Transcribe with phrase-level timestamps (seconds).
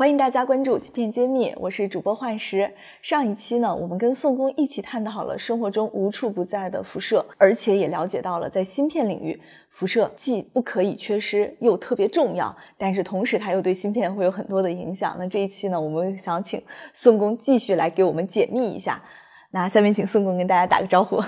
[0.00, 2.72] 欢迎大家关注芯片揭秘，我是主播幻石。
[3.02, 9.38] 上一期呢，我们跟宋工一起探讨了生活中无处不在的辐射，而且也了解到了在芯片领域，
[9.68, 12.56] 辐射既不可以缺失，又特别重要。
[12.78, 15.14] 但是同时，它又对芯片会有很多的影响。
[15.18, 16.62] 那这一期呢，我们想请
[16.94, 18.98] 宋工继续来给我们解密一下。
[19.50, 21.20] 那下面请宋工跟大家打个招呼。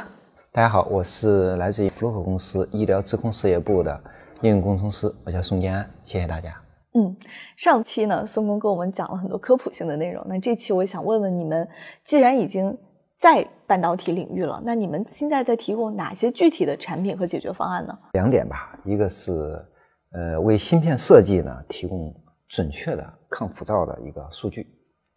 [0.51, 4.02] 大家好，我是来自于福洛克公司医疗自控事业部的
[4.41, 5.87] 应用工程师，我叫宋建安。
[6.02, 6.62] 谢谢大家。
[6.95, 7.16] 嗯，
[7.56, 10.23] 上期呢，孙工跟我们讲了很多科普性的内容。
[10.28, 11.66] 那这期我想问问你们，
[12.05, 12.77] 既然已经
[13.16, 17.98] 在半导体领域了，那你们现在在提供哪些具体的产品和解决方案呢？
[18.12, 19.32] 两点吧，一个是
[20.12, 22.15] 呃，为芯片设计呢提供
[22.46, 24.60] 准确的抗辐照的一个数据，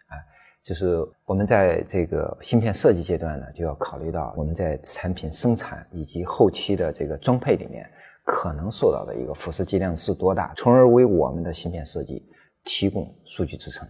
[0.08, 0.16] 啊，
[0.64, 7.86] 就是我们在这个芯片设计阶段呢，就要考虑到我们在产品生产以及后期的这个装配里面。
[8.26, 12.28] 可能受到的一个辐射剂量是多大，从而为我们的芯片设计
[12.64, 13.88] 提供数据支撑。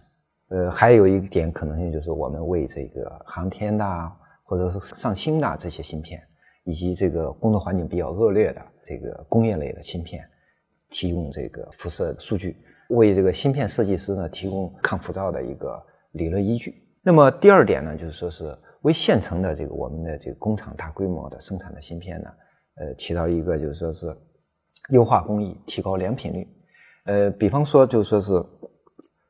[0.48, 4.12] 呃，还有一点可能性就是我们为这个航天的
[4.44, 6.22] 或者是上星的这些芯片，
[6.64, 10.22] 以及这个工作环境比较恶劣的这个工业类的芯片，
[10.90, 12.56] 提供这个辐射数据，
[12.90, 16.86] 为这个芯片设计师呢提供抗辐照的一个理论依据。
[17.02, 22.30] 那么第二点呢，就是说是为现成的这个我们的这个工厂大规模的生产的芯片呢，
[22.76, 24.16] 呃，起到一个就是说是。
[24.90, 26.48] 优化工艺，提高良品率。
[27.06, 28.40] 呃，比方说，就是说是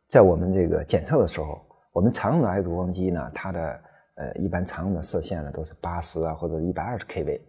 [0.07, 1.59] 在我们这个检测的时候，
[1.93, 3.81] 我们常用的 I 度光机呢，它的
[4.17, 7.41] 呃一般常用的射线呢都是八十啊或者一百二十 kV。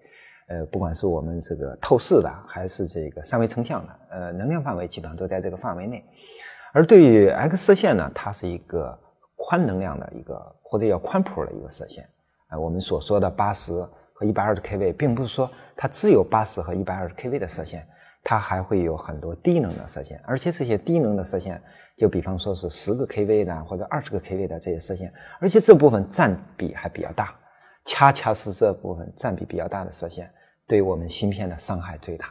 [0.47, 6.01] 呃，不管是我们这个透视的还是这个三维成像的，呃，能量范围基本上都在这个范围内。
[6.71, 8.97] 而对于 X 射线呢，它是一个
[9.35, 12.07] 宽能量的一个或者叫宽谱的一个射线。
[12.47, 13.73] 啊，我们所说的八十
[14.17, 17.87] 和一百二十 kV，并不是说它只有八十和一百二十 kV 的射线。
[18.23, 21.61] 它还会有很多低能的射线，而且这些低能的射线，
[21.95, 27.33] 就比方说是十个 kV 的或者二十个 kV 的这些射线，而且这部分占比还比较大，
[27.85, 30.29] 恰恰是这部分占比比较大的射线，
[30.67, 32.27] 对我们芯片的伤害最大。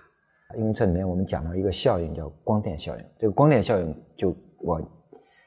[0.59, 4.79] 因为这里面我们讲到一个效应叫光电效应，这个光电效应就我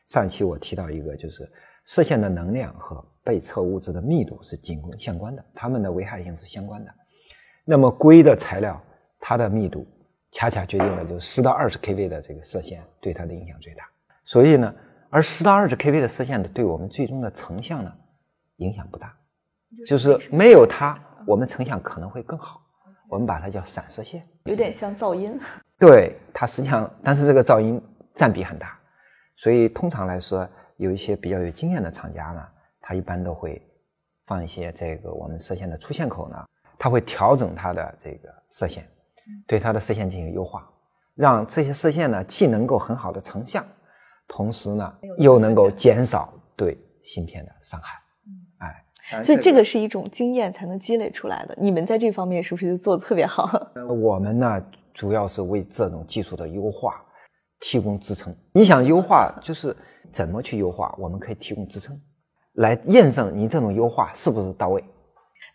[0.08, 1.48] 上期我提到一个，就是
[1.86, 6.92] 射线的能量和被测物质的密度是紧密相关的，它们的危害性是相关的。
[7.64, 8.82] 那么硅的材料，
[9.20, 9.86] 它的密度。
[10.32, 13.84] 恰恰决定了，就是十到二十 kV 的这个射线对它的影响最大。
[14.26, 14.74] 所以呢，
[15.10, 17.92] 而十到二十 kV 的射线呢，对我们最终的成像呢
[18.58, 19.16] 影响不大，
[19.88, 22.62] 就是没有它，我们成像可能会更好。
[23.10, 25.40] 我们把它叫散射线，有点像噪音。
[25.80, 27.82] 对，它实际上，但是这个噪音
[28.14, 28.78] 占比很大。
[29.36, 30.48] 所以通常来说，
[30.78, 32.48] 有一些比较有经验的厂家呢，
[32.90, 33.62] 他一般都会
[34.26, 36.44] 放一些这个我们射线的出线口呢，
[36.80, 38.84] 它会调整它的这个射线。
[39.46, 40.68] 对它的射线进行优化，
[41.14, 43.64] 让这些射线呢既能够很好的成像，
[44.28, 48.02] 同时呢又能够减少对芯片的伤害。
[48.58, 51.56] 哎，所以这个是一种经验才能积累出来的。
[51.62, 53.48] 你们在这方面是不是就做的特别好？
[54.02, 57.00] 我们呢主要是为这种技术的优化
[57.60, 58.36] 提供支撑。
[58.52, 59.78] 你想优化，就是
[60.12, 60.96] 怎么去优化？
[60.98, 61.96] 我们可以提供支撑，
[62.60, 64.82] 来验证你这种优化是不是到位。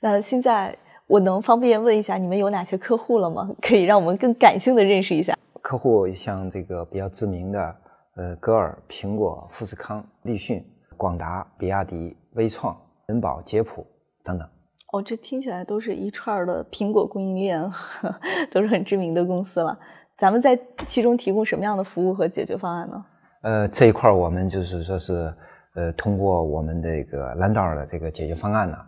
[0.00, 0.76] 那现在。
[1.06, 3.46] 我能方便问一下你们有哪些客户了吗？
[3.60, 7.76] 可以让我们更感性的认识一下客户，像这个比较知名的，
[8.16, 10.64] 呃，歌尔、苹果、富士康、立讯、
[10.96, 13.86] 广达、比亚迪、微创、人保、捷普
[14.24, 14.48] 等等。
[14.94, 17.70] 哦，这听起来都是一串的苹果供应链，
[18.50, 19.78] 都是很知名的公司了。
[20.16, 23.04] 咱们在其中提供什么样的服务和解决方案呢？
[23.42, 25.34] 呃，这一块我们就是说是，
[25.74, 28.78] 呃，通过我们这个蓝道尔的这个解决方案呢，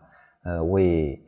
[0.45, 1.21] 呃，为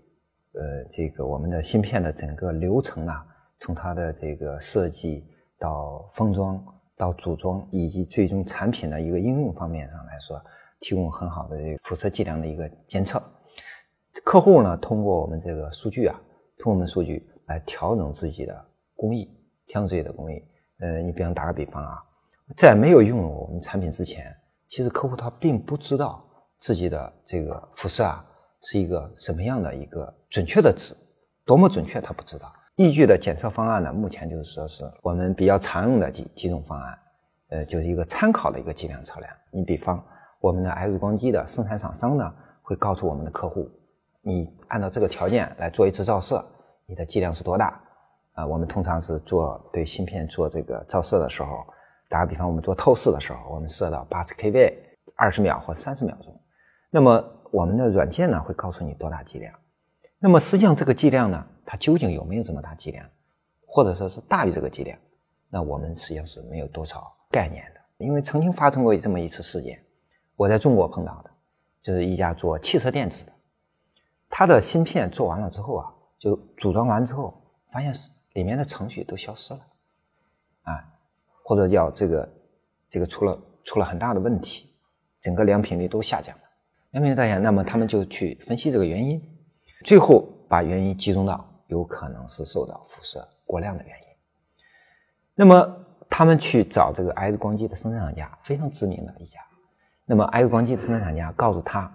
[0.52, 3.26] 呃，这个我们的芯片的整个流程啊，
[3.60, 5.26] 从它的这个设计
[5.58, 6.64] 到封装
[6.96, 10.40] 到组装，以及最终产品的一个应用方面上来说，
[10.80, 13.22] 提供很好的这个辐射剂量的一个监测。
[14.24, 16.20] 客户呢，通过我们这个数据啊，
[16.58, 18.64] 通过我们数据来调整自己的
[18.96, 19.28] 工艺，
[19.66, 20.42] 调整自己的工艺。
[20.80, 21.98] 呃，你比方打个比方啊，
[22.56, 24.34] 在没有用我们产品之前，
[24.70, 26.24] 其实客户他并不知道
[26.60, 28.24] 自己的这个辐射啊。
[28.62, 30.92] 是一个什么样的一个准确的值？
[31.46, 32.52] 多么准确他不知道。
[32.74, 33.92] 依据的检测方案呢？
[33.92, 36.98] 目前就是说是我们比较常用的几几种方案，
[37.50, 39.32] 呃，就是一个参考的一个剂量测量。
[39.52, 40.04] 你比方
[40.40, 43.70] 我们的 X 光机的生产厂商呢，会告诉我们的客户，
[44.22, 46.44] 你按照这个条件来做一次照射，
[46.86, 47.80] 你的剂量是多大？
[48.34, 51.64] 啊，我们通常是做对芯片做这个照射的时候，
[52.08, 54.74] 打个比方，我们做透视的时候，我们设到八十 kV，
[55.14, 56.34] 二十秒或三十秒钟。
[56.90, 59.54] 那么我们的软件呢会告诉你多大剂量。
[60.18, 63.06] 那么实际上这个剂量呢，它究竟有没有这么大剂量，
[63.66, 64.98] 或者说是大于这个剂量，
[65.50, 67.80] 那我们实际上是没有多少概念的。
[67.98, 69.84] 因为曾经发生过这么一次事件，
[70.34, 71.30] 我在中国碰到的，
[71.82, 73.32] 就是一家做汽车电子的，
[74.30, 77.34] 它的芯片做完了之后啊，就组装完之后，
[77.72, 77.92] 发现
[78.32, 79.60] 里面的程序都消失了，
[80.62, 80.84] 啊，
[81.48, 82.28] 或者叫这个
[82.90, 84.68] 这个出了出了很大的问题，
[85.22, 86.42] 整个良品率都下降了。
[86.90, 89.18] 良品率下降，那么他们就去分析这个原因，
[89.82, 94.04] 最后把原因集中到有可能是受到辐射过量的原因。
[95.34, 99.40] 那么他们去找这个 X 光机的生产厂家，非常知名的一家。
[100.04, 101.90] 那么 X 光机的生产厂家告诉他，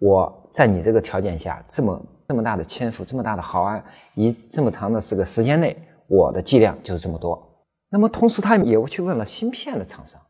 [0.00, 3.82] 我在你这个条件下，这么这么大的千伏，这么大的毫安，
[4.12, 5.74] 以这么长的这个时间内，
[6.08, 7.47] 我的剂量就是这么多。
[7.88, 10.20] 那么同时他也去问了芯片的厂商，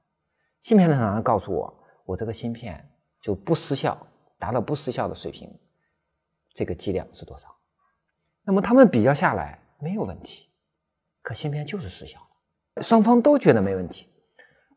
[0.62, 2.88] 芯片的厂商告诉我，我这个芯片
[3.20, 3.98] 就不失效，
[4.38, 5.52] 达到不失效的水平，
[6.54, 7.48] 这个剂量是多少？
[8.44, 10.48] 那么他们比较下来没有问题，
[11.22, 12.18] 可芯片就是失效
[12.76, 14.06] 了，双方都觉得没问题。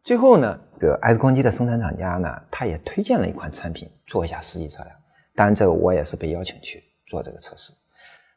[0.03, 4.95] 最后呢，这个 X 光机的生产厂家呢，他也推荐了一款产品做一下实际测量。
[5.35, 7.71] 当然，这个我也是被邀请去做这个测试。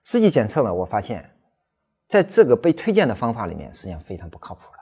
[0.05, 1.34] 实际检测呢，我发现，
[2.09, 4.79] 在这个被推荐的方法里面，实际上非常不靠谱的。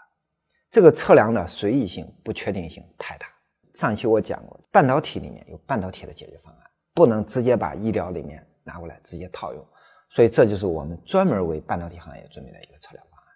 [0.70, 3.26] 这个测量的随意性、不确定性太大。
[3.74, 6.60] 上一期我讲过，半导体里面有半导体的解决方案，
[6.94, 9.66] 不能直接把医疗里面拿过来直接套用。
[10.10, 13.26] 所以这就是我们专门为半导体行业准备的一个测量方案。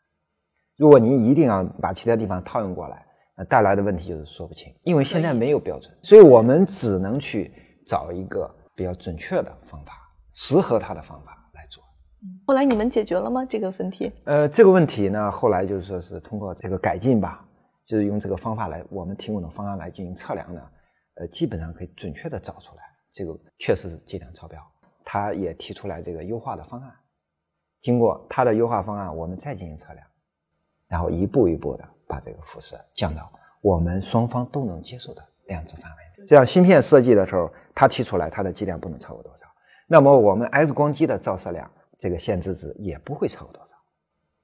[0.76, 7.50] 如果您一定要把其他地方套用过来，那带来的问题就是说不清，因为现在没有标准，所以我们只能去
[7.86, 9.92] 找一个比较准确的方法，
[10.34, 11.45] 适合它的方法。
[12.46, 13.44] 后来你们解决了吗？
[13.44, 14.12] 这个问题？
[14.24, 17.44] 呃，这个问题呢，后来就是说是通过这个改进吧，
[17.84, 20.62] 就是用这个方法来，我们提供的方案来进行测量呢，
[21.16, 22.82] 呃，基本上可以准确的找出来，
[23.12, 24.62] 这个确实是剂量超标。
[25.04, 26.92] 他也提出来这个优化的方案，
[27.80, 30.06] 经过他的优化方案，我们再进行测量，
[30.86, 33.28] 然后一步一步的把这个辐射降到
[33.60, 36.24] 我们双方都能接受的量值范围。
[36.28, 39.48] 这样芯片设计的时候，他提出来它的剂量不能超过多少，
[39.88, 43.74] 那么我们 X 光机的照射量这个限制值也不会超过多少。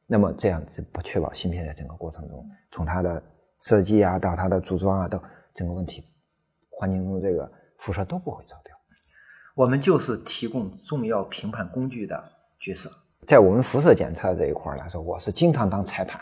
[0.06, 3.22] 那么这样子不确保芯片在整个过程中，从它的
[3.60, 5.22] 设计啊到它的组装啊到
[5.54, 6.04] 整个问题
[6.70, 8.76] 环境中这个辐射都不会超标。
[9.54, 12.22] 我们就是提供重要评判工具的
[12.58, 12.90] 角色，
[13.26, 16.20] 在我们辐射检测这一块来说，我是经常当裁判。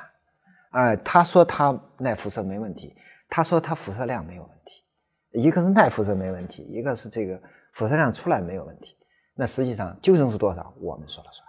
[0.70, 2.94] 哎，他说他耐辐射没问题，
[3.28, 4.84] 他说他辐射量没有问题，
[5.32, 7.40] 一个是耐辐射没问题，一个是这个
[7.72, 8.96] 辐射量出来没有问题。
[9.34, 11.46] 那实际上究竟是多少，我们说了算，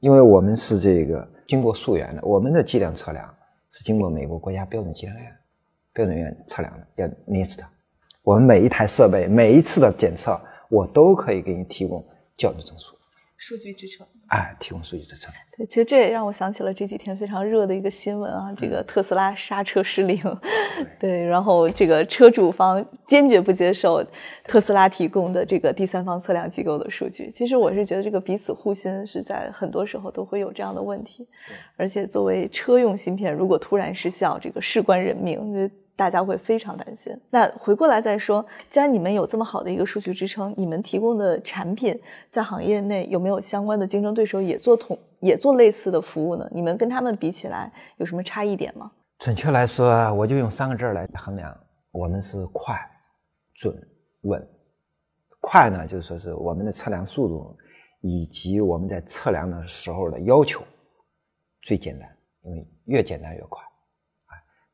[0.00, 3.34] 因为我们是这个经过溯源的，我们的计量测量
[3.70, 5.36] 是经过美国国家标准计量院
[5.92, 7.60] 标准院测量的，叫 NIST。
[8.22, 10.40] 我们每一台设备，每一次的检测。
[10.70, 12.02] 我都可以给你提供
[12.38, 12.93] 校准证书，
[13.46, 15.30] 数据支撑，哎，提供数据支撑。
[15.54, 20.18] 对，其实这也让我想起了这几天非常热的一个新闻啊，这个特斯拉刹车失灵，
[20.98, 24.02] 对，然后这个车主方坚决不接受
[24.44, 27.30] 特斯拉提供的这个第三方测量机构的数据。
[27.34, 31.28] 其实我是觉得这个彼此互信是在很多时候都会有这样的问题，
[31.76, 35.70] 而且作为车用芯片，如果突然失效，这个事关人命。
[35.96, 37.16] 大家会非常担心。
[37.30, 41.98] 那回过来再说，既然你们有这么好的一个数据支撑，你们提供的产品
[42.28, 46.48] 在行业内有没有相关的竞争对手也做同也做类似的服务呢？
[46.50, 48.90] 你们跟他们比起来有什么差异点吗？
[49.18, 51.56] 准确来说，我就用三个字来衡量：
[51.92, 52.76] 我们是快、
[53.54, 53.74] 准、
[54.22, 54.44] 稳。
[55.40, 57.56] 快呢，就是说是我们的测量速度
[58.00, 60.62] 以及我们在测量的时候的要求
[61.62, 62.08] 最简单，
[62.42, 63.62] 因为越简单越快。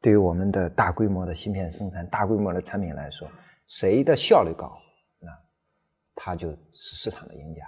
[0.03, 3.29] 对于我们的大规模的芯片生产、大规模的产品来说，
[3.67, 4.73] 谁的效率高，
[5.21, 5.29] 那
[6.15, 7.63] 它就是市场的赢家。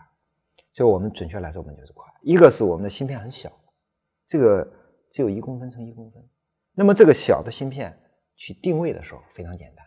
[0.72, 2.06] 所以我们准确来说，我们就是快。
[2.22, 3.52] 一个是我们的芯片很小，
[4.26, 4.66] 这个
[5.10, 6.22] 只有一公分乘一公分。
[6.74, 7.94] 那么这个小的芯片
[8.34, 9.86] 去定位的时候非常简单，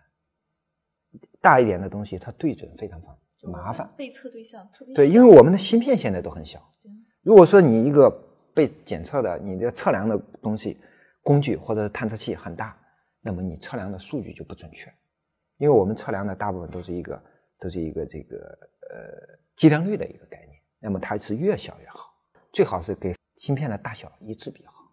[1.42, 3.92] 大一点的东西它对准非常方麻烦。
[3.98, 6.62] 被测对象特别对，因为我们的芯片现在都很小。
[7.24, 8.08] 如果说你一个
[8.54, 10.78] 被检测的你的测量的东西。
[11.26, 12.78] 工具或者探测器很大，
[13.20, 14.94] 那么你测量的数据就不准确，
[15.58, 17.24] 因为我们测量的大部分都是一个
[17.60, 18.38] 都是一个这个
[18.92, 22.14] 呃计量率的一个概念，那么它是越小越好，
[22.54, 24.84] 最好是给芯片的大小一致比较好。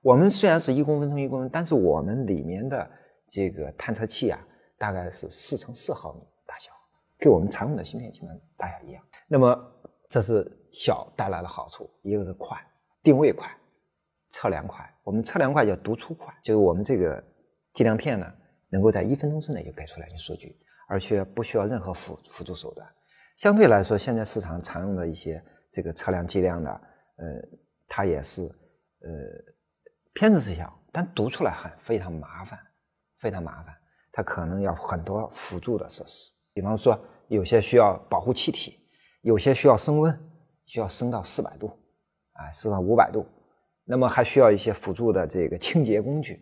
[0.00, 2.88] 我们虽然是一公分乘一公分，但是我们里面的
[3.28, 4.38] 这个探测器啊，
[4.78, 6.70] 大概是四乘四毫米大小，
[7.18, 9.04] 跟我们常用的芯片基本大小一样。
[9.26, 9.74] 那么
[10.08, 12.56] 这是小带来的好处，一个是快，
[13.02, 13.50] 定位快。
[14.30, 14.88] 测量块。
[15.02, 17.22] 我们测量块叫读出块，就是我们这个
[17.72, 18.32] 计量片呢，
[18.70, 20.56] 能够在一分钟之内就给出来一数据，
[20.88, 22.88] 而且不需要任何辅辅助手段。
[23.36, 27.26] 相对来说，现在市场常用的一些这个测量计量的，呃，
[27.88, 29.08] 它也是呃
[30.12, 32.58] 片子是小，但读出来很非常麻烦，
[33.18, 33.74] 非常麻烦。
[34.12, 38.76] 它可能要很多辅助的设施，比方说有些需要保护气体，
[39.22, 40.12] 有些需要升温，
[40.66, 41.68] 需要升到四百度，
[42.32, 43.24] 啊，升到五百度。
[43.90, 46.40] 那么还需要一些辅助的这个清洁工具，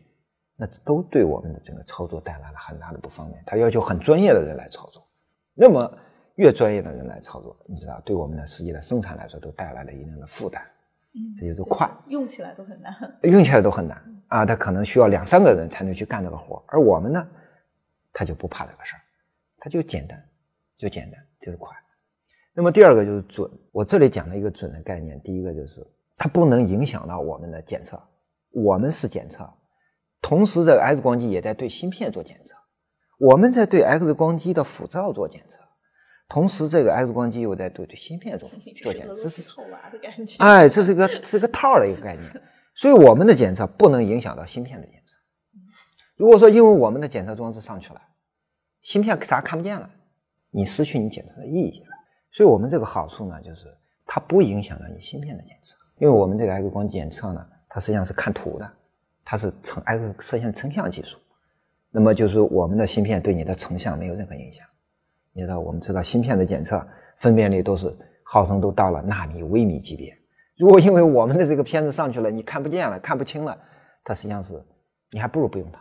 [0.54, 3.42] 那都对我们的整个操作带来了很大的不方便。
[3.46, 5.02] 它要求很专业的人来操作，
[5.54, 5.90] 那么
[6.34, 10.62] 越专业的人来操作，你知道，对我们的实际的生产来说都带来了一定的负担。
[11.14, 14.44] 嗯，这就是快，用起来都很难， 用起来都很难啊！
[14.44, 17.26] 它可能需要两三个人才能去干这个活而我们呢，
[18.12, 19.00] 他就不怕这个事儿，
[19.58, 20.22] 他就简单，
[20.76, 21.74] 就简单，就是快。
[22.52, 25.82] 那么第二个就是准，我这里讲的一个准的概念，第一个就是。
[26.18, 27.98] 它不能影响到我们的检测，
[28.50, 29.48] 我们是检测，
[30.20, 32.54] 同时这个 X 光机也在对芯片做检测，
[33.18, 35.60] 我们在对 X 光机的辐照做检测，
[36.28, 38.50] 同时这个 X 光机又在对对芯片做
[38.82, 40.44] 做检测，这是套娃的感觉。
[40.44, 42.42] 哎，这是个是个套的一个概念，
[42.74, 45.14] 所以我们的检测不能影响到芯片的检测。
[46.16, 48.02] 如果说因为我们的检测装置上去了，
[48.82, 49.88] 芯片啥看不见了，
[50.50, 51.86] 你失去你检测的意义了。
[52.32, 53.66] 所以我们这个好处呢，就是
[54.04, 55.76] 它不影响到你芯片的检测。
[55.98, 58.70] 因为我们这个 X 光检测呢，它实际上是看图的，
[59.24, 61.18] 它是成 X 射线成像技术，
[61.90, 64.64] 那么就是我们的芯片对你的成像没有任何影响。
[65.32, 66.84] 你知道，我们知道芯片的检测
[67.16, 70.16] 分辨率都是号称都到了纳米、微米级别。
[70.56, 73.56] 如果因为我们的这个片子上去了，你看不见了、看不清了，
[74.04, 74.60] 它实际上是
[75.10, 75.80] 你还不如不用它，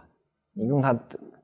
[0.54, 1.00] 你用它是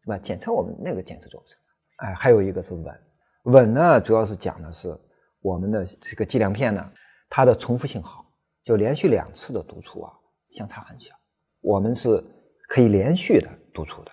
[0.07, 0.17] 吧？
[0.17, 1.57] 检测我们那个检测做不成。
[1.97, 2.99] 哎，还有一个是稳，
[3.43, 4.95] 稳呢主要是讲的是
[5.41, 6.91] 我们的这个计量片呢，
[7.29, 8.22] 它的重复性好。
[8.63, 10.13] 就连续两次的读出啊，
[10.49, 11.13] 相差很小。
[11.61, 12.23] 我们是
[12.69, 14.11] 可以连续的读出的，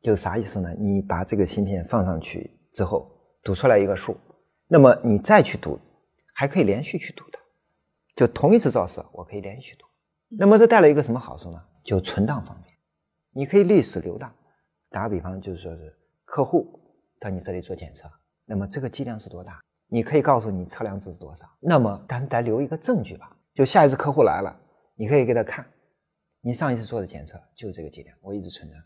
[0.00, 0.72] 就是啥意思呢？
[0.78, 3.10] 你把这个芯片放上去之后，
[3.42, 4.16] 读出来一个数，
[4.68, 5.78] 那么你再去读，
[6.34, 7.38] 还可以连续去读的。
[8.14, 9.86] 就同一次照射，我可以连续读。
[10.38, 11.62] 那么这带来一个什么好处呢？
[11.84, 12.66] 就存档方面，
[13.32, 14.34] 你可以历史留档。
[14.90, 15.94] 打个比方，就是说是
[16.24, 16.78] 客户
[17.18, 18.10] 到你这里做检测，
[18.44, 19.60] 那么这个剂量是多大？
[19.88, 21.46] 你可以告诉你测量值是多少。
[21.60, 23.34] 那么咱得留一个证据吧。
[23.54, 24.60] 就下一次客户来了，
[24.94, 25.66] 你可以给他看，
[26.40, 28.76] 你上一次做的检测就是这个剂量，我一直存着，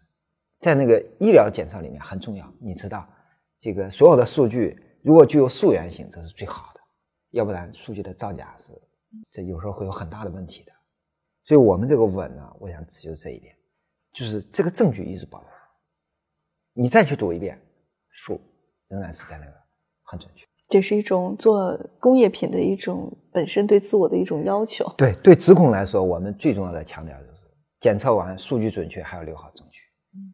[0.61, 2.53] 在那个医疗检测里面很重要。
[2.61, 3.09] 你知道，
[3.61, 6.81] 这个所有的数据如果具有溯源性，这是最好的，
[7.31, 8.73] 要不然数据的造假是，
[9.31, 10.73] 这有时候会有很大的问题的。
[11.43, 13.57] 所以我们这个稳呢，我想只有这一点，
[14.13, 15.49] 就是这个证据一直保留，
[16.73, 17.61] 你再去读一遍，
[18.11, 18.41] 数
[18.89, 19.53] 仍然是在那个
[20.03, 20.46] 很准确。
[20.69, 24.85] 这是一种做工业品的一种本身对自我的一种要求。
[24.97, 27.41] 对对，质控来说，我们最重要的强调就是
[27.81, 29.79] 检测完数据准确，还要留好证据。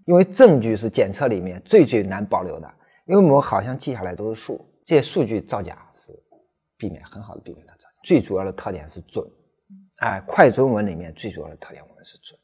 [0.06, 2.72] 因为证据是检测里面最最难保留的，
[3.06, 6.12] 因为我们好像记下来都是数，这些数据造假是
[6.78, 7.88] 避免很好的避免它造假。
[8.04, 9.24] 最主要的特点是准，
[9.98, 12.38] 哎，快准稳里面最主要的特点我们是准。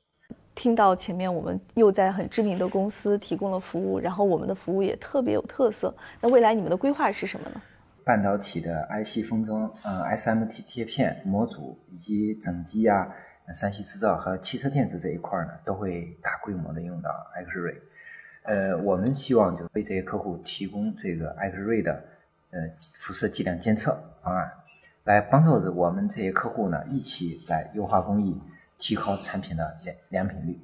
[0.55, 7.63] 听到前面我们又在很知名的公司提供了服务，然后我们的服务也特别有特色，那未来你们的规划是什么呢？
[8.09, 13.07] 半导体的 IC 封装，呃，SMT 贴片模组以及整机啊、
[13.53, 17.77] 三西制造和汽车电子这一块呢，都会大规模的用到 X-ray。
[18.45, 21.93] 呃，我们希望就为这些客户提供这个 X-ray 的
[22.51, 22.61] 呃
[22.97, 24.51] 辐射剂量监测方案，
[25.05, 28.41] 来帮助着我们这些客户呢一起来优化工艺，
[28.79, 30.59] 提高产品的良良品率。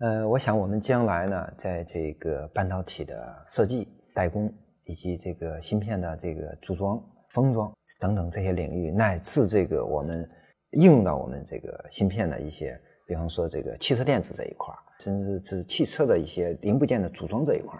[0.00, 4.52] 呃，我想我们将来呢，在这个半导体的设计代工。
[4.90, 10.28] 以及这个芯片的这个组装、封装等等这些领域，乃至这个我们
[10.72, 17.78] 应用到我们这个芯片的一些，比方说这个汽车电子这一块甚至是汽车的一些零部件的组装这一块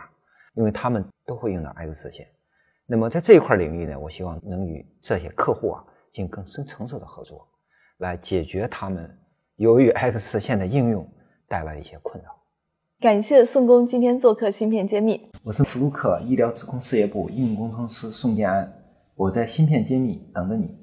[0.55, 2.29] 因为他们都会用到 X 射线。
[2.87, 7.45] 那么在这一块领域呢，我希望能与这些客户啊进行更深层次的合作，
[7.99, 9.19] 来解决他们
[9.57, 11.05] 由于 X 射线的应用
[11.49, 12.40] 带来一些困扰。
[13.01, 15.19] 感谢宋工今天做客芯片揭秘。
[15.43, 18.71] 我是福禄克医疗质控事业部应用工程师宋建安，
[19.17, 20.77] 我在芯片揭秘等着你。